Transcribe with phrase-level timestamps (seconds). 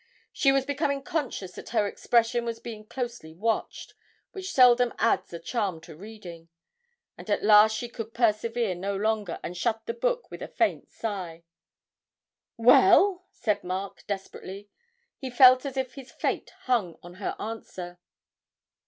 [0.33, 3.93] She was becoming conscious that her expression was being closely watched,
[4.31, 6.49] which seldom adds a charm to reading,
[7.19, 10.89] and at last she could persevere no longer, and shut the book with a faint
[10.89, 11.43] sigh.
[12.57, 14.69] 'Well,' said Mark, desperately;
[15.19, 17.99] he felt as if his fate hung on her answer.